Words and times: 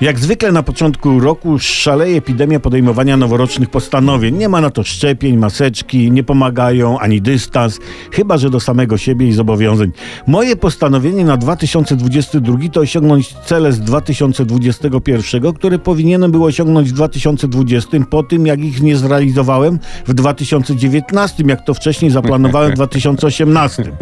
Jak 0.00 0.18
zwykle 0.18 0.52
na 0.52 0.62
początku 0.62 1.20
roku 1.20 1.58
szaleje 1.58 2.16
epidemia 2.16 2.60
podejmowania 2.60 3.16
noworocznych 3.16 3.70
postanowień. 3.70 4.36
Nie 4.36 4.48
ma 4.48 4.60
na 4.60 4.70
to 4.70 4.82
szczepień, 4.82 5.36
maseczki, 5.36 6.10
nie 6.10 6.24
pomagają 6.24 6.98
ani 6.98 7.22
dystans, 7.22 7.80
chyba 8.12 8.38
że 8.38 8.50
do 8.50 8.60
samego 8.60 8.98
siebie 8.98 9.28
i 9.28 9.32
zobowiązań. 9.32 9.92
Moje 10.26 10.56
postanowienie 10.56 11.24
na 11.24 11.36
2022 11.36 12.58
to 12.72 12.80
osiągnąć 12.80 13.34
cele 13.46 13.72
z 13.72 13.80
2021, 13.80 15.52
które 15.52 15.78
powinienem 15.78 16.32
był 16.32 16.44
osiągnąć 16.44 16.88
w 16.88 16.92
2020, 16.92 17.90
po 18.10 18.22
tym 18.22 18.46
jak 18.46 18.60
ich 18.60 18.82
nie 18.82 18.96
zrealizowałem 18.96 19.78
w 20.06 20.14
2019, 20.14 21.44
jak 21.46 21.64
to 21.64 21.74
wcześniej 21.74 22.10
zaplanowałem 22.10 22.72
w 22.72 22.74
2018. 22.84 23.92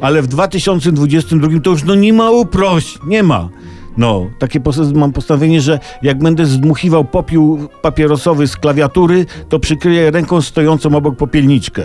Ale 0.00 0.22
w 0.22 0.26
2022 0.26 1.60
to 1.60 1.70
już 1.70 1.84
no 1.84 1.94
nie 1.94 2.12
ma 2.12 2.30
uprość, 2.30 2.98
nie 3.06 3.22
ma. 3.22 3.48
No, 3.96 4.30
takie 4.38 4.60
mam 4.94 5.12
postanowienie, 5.12 5.60
że 5.60 5.78
jak 6.02 6.18
będę 6.18 6.46
zdmuchiwał 6.46 7.04
popiół 7.04 7.68
papierosowy 7.82 8.46
z 8.46 8.56
klawiatury, 8.56 9.26
to 9.48 9.58
przykryję 9.58 10.10
ręką 10.10 10.42
stojącą 10.42 10.96
obok 10.96 11.16
popielniczkę. 11.16 11.82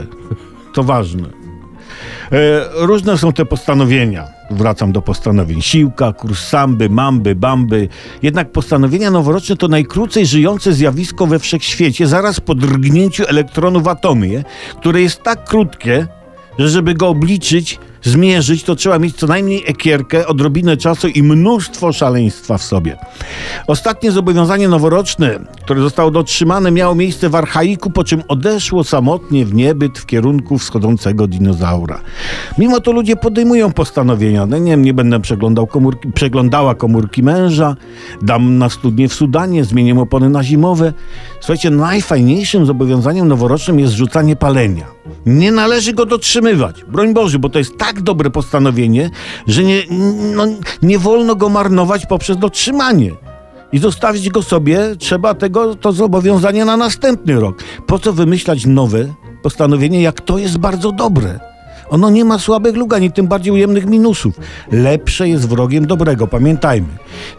To 0.74 0.84
ważne. 0.84 1.42
E, 2.32 2.70
różne 2.76 3.18
są 3.18 3.34
te 3.34 3.46
postanowienia. 3.46 4.28
Wracam 4.52 4.92
do 4.92 5.02
postanowień. 5.02 5.62
Siłka, 5.62 6.14
kurs 6.14 6.48
samby, 6.48 6.90
mamby, 6.90 7.36
bamby. 7.36 7.88
Jednak 8.22 8.52
postanowienia 8.52 9.12
noworoczne 9.12 9.56
to 9.56 9.68
najkrócej 9.68 10.26
żyjące 10.26 10.74
zjawisko 10.74 11.28
we 11.28 11.40
wszechświecie, 11.40 12.08
zaraz 12.08 12.40
po 12.40 12.56
drgnięciu 12.56 13.24
elektronów 13.28 13.84
w 13.84 13.88
atomie, 13.88 14.44
które 14.80 15.02
jest 15.02 15.24
tak 15.24 15.46
krótkie, 15.46 16.08
że 16.60 16.70
żeby 16.70 16.94
go 16.94 17.08
obliczyć, 17.08 17.80
zmierzyć, 18.04 18.64
to 18.64 18.76
trzeba 18.76 19.00
mieć 19.00 19.16
co 19.16 19.28
najmniej 19.28 19.64
ekierkę, 19.68 20.28
odrobinę 20.28 20.78
czasu 20.78 21.08
i 21.08 21.24
mnóstwo 21.24 21.94
szaleństwa 21.94 22.58
w 22.58 22.64
sobie. 22.64 22.98
Ostatnie 23.68 24.12
zobowiązanie 24.12 24.68
noworoczne, 24.68 25.40
które 25.64 25.82
zostało 25.82 26.12
dotrzymane, 26.12 26.72
miało 26.72 26.96
miejsce 26.96 27.30
w 27.30 27.36
archaiku, 27.36 27.90
po 27.90 28.04
czym 28.04 28.24
odeszło 28.28 28.84
samotnie 28.84 29.46
w 29.46 29.54
niebyt 29.54 30.00
w 30.00 30.06
kierunku 30.06 30.58
wschodzącego 30.58 31.28
dinozaura. 31.28 32.02
Mimo 32.58 32.80
to 32.80 32.92
ludzie 32.92 33.16
podejmują 33.16 33.72
postanowienia. 33.72 34.46
No 34.46 34.58
nie 34.58 34.78
nie 34.78 34.94
będę 34.94 35.20
przeglądał 35.20 35.68
komórki, 35.68 36.12
przeglądała 36.12 36.76
komórki 36.76 37.24
męża, 37.24 37.76
dam 38.22 38.58
na 38.58 38.70
studnie 38.70 39.08
w 39.08 39.14
Sudanie, 39.14 39.64
zmienię 39.64 40.00
opony 40.00 40.30
na 40.30 40.44
zimowe. 40.44 40.94
Słuchajcie, 41.42 41.70
najfajniejszym 41.70 42.66
zobowiązaniem 42.66 43.28
noworocznym 43.28 43.80
jest 43.80 43.94
rzucanie 43.94 44.36
palenia. 44.36 44.86
Nie 45.26 45.52
należy 45.52 45.94
go 45.94 46.06
dotrzymywać. 46.06 46.84
Broń 46.84 47.14
Boże, 47.14 47.40
bo 47.40 47.50
to 47.50 47.60
jest 47.60 47.78
tak 47.78 48.02
dobre 48.02 48.30
postanowienie, 48.30 49.10
że 49.48 49.64
nie, 49.64 49.84
no, 50.36 50.46
nie 50.82 51.00
wolno 51.00 51.36
go 51.36 51.50
marnować 51.50 52.06
poprzez 52.06 52.38
dotrzymanie. 52.38 53.12
I 53.72 53.80
zostawić 53.80 54.30
go 54.30 54.44
sobie, 54.44 54.96
trzeba 55.00 55.34
tego, 55.34 55.76
to 55.76 55.92
zobowiązanie 55.92 56.66
na 56.66 56.78
następny 56.78 57.40
rok. 57.40 57.64
Po 57.88 58.00
co 58.00 58.14
wymyślać 58.14 58.66
nowe 58.66 59.14
postanowienie, 59.44 60.02
jak 60.02 60.22
to 60.22 60.38
jest 60.38 60.58
bardzo 60.58 60.92
dobre? 60.92 61.51
Ono 61.92 62.10
nie 62.10 62.26
ma 62.26 62.40
słabych 62.40 62.76
luk, 62.76 62.94
ani 62.94 63.12
tym 63.12 63.28
bardziej 63.28 63.54
ujemnych 63.54 63.86
minusów. 63.86 64.36
Lepsze 64.72 65.30
jest 65.30 65.48
wrogiem 65.48 65.88
dobrego, 65.88 66.28
pamiętajmy. 66.28 66.88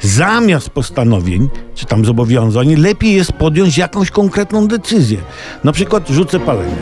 Zamiast 0.00 0.70
postanowień, 0.70 1.48
czy 1.74 1.86
tam 1.86 2.04
zobowiązań, 2.04 2.74
lepiej 2.74 3.14
jest 3.14 3.32
podjąć 3.32 3.78
jakąś 3.78 4.10
konkretną 4.10 4.68
decyzję. 4.68 5.18
Na 5.64 5.72
przykład 5.72 6.08
rzucę 6.08 6.40
palenie. 6.40 6.76